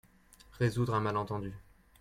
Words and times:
Résoudre 0.57 0.95
un 0.95 0.99
malentendu. 1.01 1.53